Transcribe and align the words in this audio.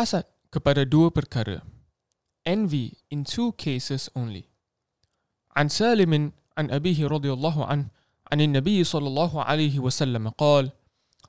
Hasad 0.00 0.24
kepada 0.48 0.88
dua 0.88 1.12
perkara. 1.12 1.60
Envy 2.48 2.96
in 3.12 3.20
two 3.20 3.52
cases 3.52 4.08
only. 4.16 4.48
عن 5.56 5.68
سالم 5.68 6.32
عن 6.58 6.70
أبيه 6.70 7.06
رضي 7.06 7.32
الله 7.32 7.64
عنه 7.64 7.86
عن 8.32 8.40
النبي 8.40 8.84
صلى 8.84 9.06
الله 9.06 9.42
عليه 9.44 9.78
وسلم 9.78 10.28
قال 10.28 10.70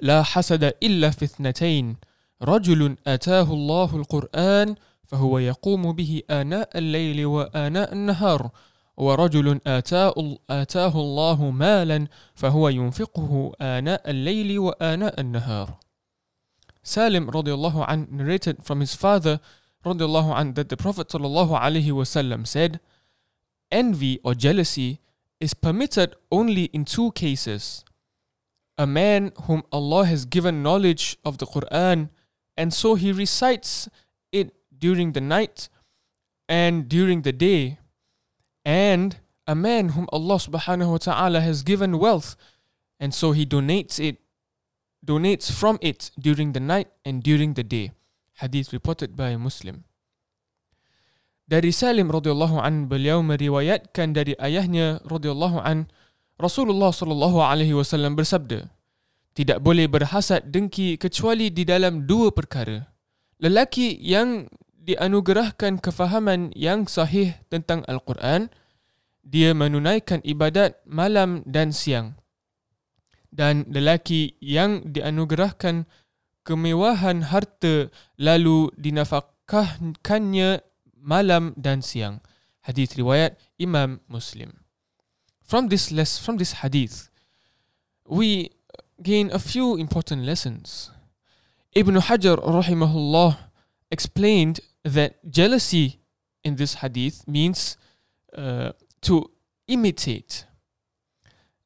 لا 0.00 0.22
حسد 0.22 0.64
إلا 0.64 1.10
في 1.10 1.24
اثنتين 1.24 1.96
رجل 2.42 2.96
آتاه 3.06 3.52
الله 3.52 3.96
القرآن 3.96 4.74
فهو 5.04 5.38
يقوم 5.38 5.92
به 5.92 6.22
آناء 6.30 6.78
الليل 6.78 7.26
وآناء 7.26 7.92
النهار 7.92 8.50
ورجل 8.96 9.60
آتاه, 9.66 10.14
آتاه 10.50 10.94
الله 11.00 11.50
مالا 11.50 12.06
فهو 12.34 12.68
ينفقه 12.68 13.52
آناء 13.60 14.10
الليل 14.10 14.58
وآناء 14.58 15.20
النهار 15.20 15.83
Salim 16.86 17.30
radiallahu 17.30 17.82
an 17.88 18.08
narrated 18.10 18.62
from 18.62 18.80
his 18.80 18.94
father 18.94 19.40
radiallahu 19.86 20.38
an 20.38 20.52
that 20.52 20.68
the 20.68 20.76
Prophet 20.76 21.08
sallallahu 21.08 21.58
alaihi 21.58 21.90
wasallam 21.90 22.46
said, 22.46 22.78
Envy 23.72 24.20
or 24.22 24.34
jealousy 24.34 25.00
is 25.40 25.54
permitted 25.54 26.14
only 26.30 26.64
in 26.76 26.84
two 26.84 27.10
cases. 27.12 27.84
A 28.76 28.86
man 28.86 29.32
whom 29.44 29.62
Allah 29.72 30.04
has 30.04 30.26
given 30.26 30.62
knowledge 30.62 31.16
of 31.24 31.38
the 31.38 31.46
Quran 31.46 32.10
and 32.54 32.74
so 32.74 32.96
he 32.96 33.12
recites 33.12 33.88
it 34.30 34.52
during 34.76 35.12
the 35.12 35.22
night 35.22 35.70
and 36.48 36.86
during 36.86 37.22
the 37.22 37.32
day. 37.32 37.78
And 38.62 39.16
a 39.46 39.54
man 39.54 39.90
whom 39.90 40.06
Allah 40.12 40.36
subhanahu 40.36 40.90
wa 40.90 40.98
ta'ala 40.98 41.40
has 41.40 41.62
given 41.62 41.98
wealth 41.98 42.36
and 43.00 43.14
so 43.14 43.32
he 43.32 43.46
donates 43.46 43.98
it 43.98 44.18
donates 45.04 45.52
from 45.52 45.76
it 45.84 46.08
during 46.16 46.56
the 46.56 46.62
night 46.64 46.88
and 47.04 47.20
during 47.20 47.52
the 47.52 47.62
day. 47.62 47.92
Hadith 48.40 48.72
reported 48.72 49.14
by 49.14 49.36
Muslim. 49.36 49.84
Dari 51.44 51.70
Salim 51.70 52.08
radhiyallahu 52.08 52.56
an 52.56 52.88
beliau 52.88 53.20
meriwayatkan 53.20 54.16
dari 54.16 54.32
ayahnya 54.40 55.04
radhiyallahu 55.04 55.60
an 55.60 55.92
Rasulullah 56.40 56.90
sallallahu 56.90 57.38
alaihi 57.44 57.76
wasallam 57.76 58.16
bersabda 58.16 58.72
Tidak 59.36 59.60
boleh 59.60 59.86
berhasad 59.86 60.48
dengki 60.48 60.96
kecuali 60.96 61.52
di 61.52 61.68
dalam 61.68 62.08
dua 62.08 62.32
perkara. 62.32 62.80
Lelaki 63.42 63.98
yang 64.00 64.48
dianugerahkan 64.72 65.84
kefahaman 65.84 66.54
yang 66.56 66.86
sahih 66.86 67.34
tentang 67.50 67.82
Al-Quran, 67.90 68.48
dia 69.26 69.50
menunaikan 69.52 70.22
ibadat 70.22 70.80
malam 70.86 71.42
dan 71.44 71.74
siang 71.74 72.14
dan 73.34 73.66
lelaki 73.66 74.38
yang 74.38 74.86
dianugerahkan 74.86 75.90
kemewahan 76.46 77.34
harta 77.34 77.90
lalu 78.14 78.70
dinafkahkannya 78.78 80.62
malam 80.94 81.50
dan 81.58 81.82
siang. 81.82 82.22
Hadis 82.64 82.94
riwayat 82.96 83.36
Imam 83.58 84.00
Muslim. 84.08 84.64
From 85.44 85.68
this 85.68 85.92
less 85.92 86.16
from 86.16 86.40
this 86.40 86.64
hadith, 86.64 87.12
we 88.08 88.54
gain 89.02 89.28
a 89.28 89.42
few 89.42 89.76
important 89.76 90.24
lessons. 90.24 90.88
Ibn 91.76 92.00
Hajar 92.00 92.40
rahimahullah 92.40 93.50
explained 93.90 94.64
that 94.86 95.20
jealousy 95.28 96.00
in 96.40 96.56
this 96.56 96.80
hadith 96.80 97.26
means 97.28 97.76
uh, 98.32 98.72
to 99.02 99.28
imitate 99.68 100.46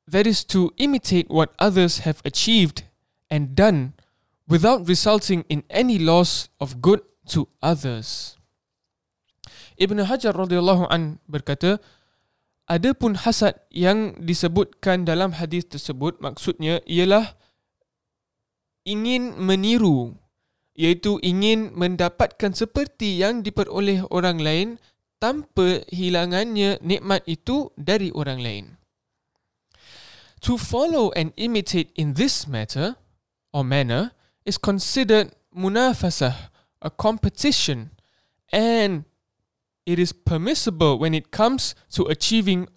that 0.09 0.25
is 0.25 0.43
to 0.49 0.73
imitate 0.81 1.29
what 1.29 1.53
others 1.61 2.09
have 2.09 2.25
achieved 2.25 2.89
and 3.29 3.53
done 3.53 3.93
without 4.49 4.89
resulting 4.89 5.45
in 5.53 5.63
any 5.69 6.01
loss 6.01 6.49
of 6.57 6.81
good 6.81 7.05
to 7.29 7.47
others. 7.61 8.41
Ibn 9.77 10.09
Hajar 10.09 10.35
radhiyallahu 10.35 10.89
an 10.91 11.21
berkata, 11.29 11.79
adapun 12.67 13.15
hasad 13.21 13.61
yang 13.71 14.17
disebutkan 14.19 15.05
dalam 15.05 15.37
hadis 15.37 15.69
tersebut 15.69 16.19
maksudnya 16.19 16.81
ialah 16.89 17.37
ingin 18.89 19.37
meniru 19.37 20.17
iaitu 20.79 21.21
ingin 21.21 21.75
mendapatkan 21.77 22.55
seperti 22.57 23.21
yang 23.21 23.45
diperoleh 23.45 24.07
orang 24.09 24.41
lain 24.41 24.69
tanpa 25.19 25.83
hilangannya 25.91 26.79
nikmat 26.81 27.27
itu 27.27 27.75
dari 27.75 28.15
orang 28.15 28.39
lain. 28.39 28.78
To 30.43 30.57
follow 30.57 31.11
and 31.13 31.33
imitate 31.37 31.91
in 31.97 32.15
this 32.15 32.47
matter 32.47 32.97
or 33.53 33.65
manner 33.65 34.13
is 34.45 34.59
considered 34.59 35.35
munafasah, 35.57 36.55
a 36.83 36.91
competition, 36.91 37.91
and 38.53 39.05
it 39.85 39.99
is 39.99 40.13
permissible 40.13 40.99
when 40.99 41.15
it 41.15 41.31
comes 41.31 41.75
to 41.97 42.07
achieving 42.07 42.69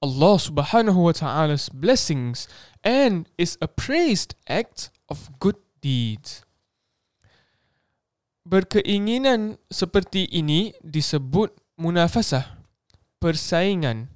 Allah 0.00 0.40
subhanahu 0.40 0.96
wa 0.96 1.12
ta'ala's 1.12 1.68
blessings 1.68 2.48
and 2.80 3.28
is 3.36 3.60
a 3.60 3.68
praised 3.68 4.32
act 4.48 4.88
of 5.12 5.28
good 5.36 5.60
deeds. 5.84 6.40
Berkeinginan 8.48 9.60
seperti 9.68 10.24
ini 10.32 10.72
disebut 10.80 11.52
munafasah, 11.76 12.64
persaingan. 13.20 14.08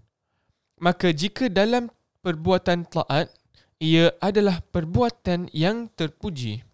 Maka 0.81 1.12
jika 1.12 1.53
dalam 1.53 1.92
perbuatan 2.25 2.89
taat 2.89 3.29
ia 3.85 4.17
adalah 4.25 4.65
perbuatan 4.73 5.53
yang 5.53 5.93
terpuji. 5.93 6.65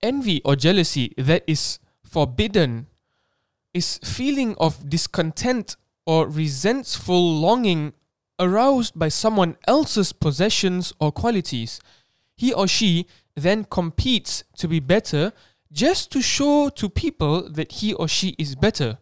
Envy 0.00 0.40
or 0.44 0.56
jealousy 0.56 1.12
that 1.20 1.44
is 1.44 1.76
forbidden 2.00 2.88
is 3.76 4.00
feeling 4.00 4.56
of 4.56 4.88
discontent 4.88 5.76
or 6.08 6.28
resentful 6.28 7.20
longing 7.20 7.92
aroused 8.40 8.96
by 8.96 9.08
someone 9.08 9.56
else's 9.68 10.12
possessions 10.12 10.92
or 11.00 11.12
qualities. 11.12 11.80
He 12.36 12.52
or 12.52 12.68
she 12.68 13.06
then 13.36 13.64
competes 13.64 14.44
to 14.58 14.68
be 14.68 14.80
better 14.80 15.32
just 15.72 16.12
to 16.12 16.22
show 16.22 16.68
to 16.70 16.88
people 16.88 17.50
that 17.50 17.82
he 17.82 17.92
or 17.94 18.06
she 18.06 18.34
is 18.38 18.54
better. 18.54 18.98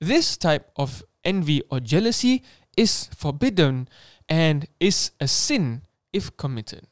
This 0.00 0.36
type 0.36 0.70
of 0.76 1.02
envy 1.24 1.62
or 1.70 1.80
jealousy 1.80 2.42
is 2.80 3.12
forbidden 3.12 3.84
and 4.24 4.64
is 4.80 5.12
a 5.20 5.28
sin 5.28 5.84
if 6.16 6.32
committed. 6.40 6.88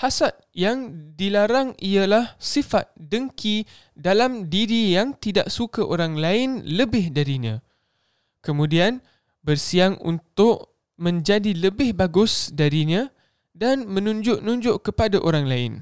Hasad 0.00 0.34
yang 0.56 1.12
dilarang 1.14 1.78
ialah 1.78 2.34
sifat 2.40 2.90
dengki 2.96 3.68
dalam 3.94 4.50
diri 4.50 4.96
yang 4.96 5.14
tidak 5.20 5.52
suka 5.52 5.84
orang 5.84 6.18
lain 6.18 6.64
lebih 6.64 7.12
darinya. 7.12 7.62
Kemudian 8.42 8.98
bersiang 9.46 10.00
untuk 10.02 10.74
menjadi 10.98 11.54
lebih 11.54 11.94
bagus 11.94 12.50
darinya 12.50 13.14
dan 13.54 13.86
menunjuk-nunjuk 13.86 14.82
kepada 14.82 15.22
orang 15.22 15.46
lain. 15.46 15.72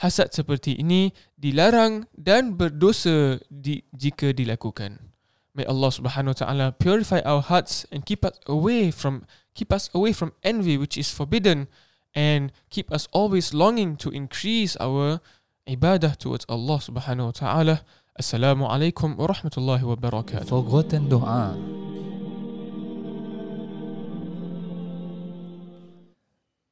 Hasad 0.00 0.32
seperti 0.32 0.80
ini 0.80 1.12
dilarang 1.36 2.08
dan 2.16 2.56
berdosa 2.56 3.36
di, 3.52 3.84
jika 3.92 4.32
dilakukan. 4.32 5.09
May 5.50 5.66
Allah 5.66 5.90
subhanahu 5.90 6.30
wa 6.30 6.38
ta'ala 6.38 6.66
purify 6.78 7.20
our 7.26 7.42
hearts 7.42 7.82
and 7.90 8.06
keep 8.06 8.24
us 8.24 8.38
away 8.46 8.94
from 8.94 9.26
keep 9.50 9.74
us 9.74 9.90
away 9.90 10.14
from 10.14 10.30
envy 10.46 10.78
which 10.78 10.94
is 10.94 11.10
forbidden 11.10 11.66
and 12.14 12.54
keep 12.70 12.86
us 12.94 13.10
always 13.10 13.50
longing 13.54 13.98
to 13.98 14.10
increase 14.14 14.78
our 14.78 15.18
ibadah 15.66 16.14
towards 16.18 16.46
Allah 16.46 16.78
subhanahu 16.78 17.30
wa 17.30 17.34
ta'ala. 17.34 17.76
Assalamu 18.14 18.66
alaikum 18.70 19.18
wa 19.18 19.26
rahmatullahi 19.26 19.82
wa 19.82 19.96
barakatuh. 19.98 20.46
Forgotten 20.46 21.10
doa. 21.10 21.54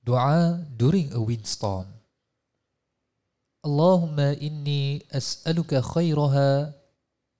Doa 0.06 0.62
during 0.78 1.10
a 1.14 1.20
windstorm. 1.22 1.86
Allahumma 3.66 4.38
inni 4.38 5.02
as'aluka 5.10 5.82
khairaha 5.82 6.77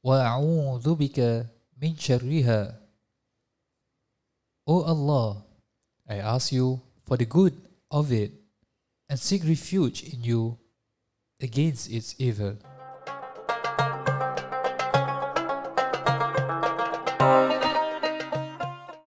وأعوذ 0.03 0.95
بك 0.95 1.47
من 1.81 1.95
شرها 1.97 2.79
O 4.65 4.83
Allah, 4.83 5.43
I 6.07 6.15
ask 6.19 6.53
you 6.53 6.79
for 7.05 7.17
the 7.17 7.25
good 7.25 7.53
of 7.91 8.11
it 8.13 8.31
and 9.09 9.19
seek 9.19 9.43
refuge 9.43 10.03
in 10.03 10.23
you 10.23 10.57
against 11.41 11.91
its 11.91 12.15
evil. 12.17 12.55